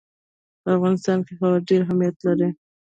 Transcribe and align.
په 0.63 0.69
افغانستان 0.77 1.19
کې 1.25 1.33
هوا 1.39 1.49
ډېر 1.67 1.79
اهمیت 1.83 2.15
لري. 2.27 2.49